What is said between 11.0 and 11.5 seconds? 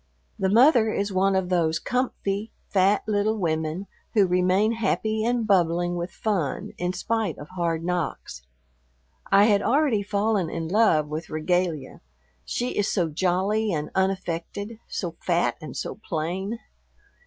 with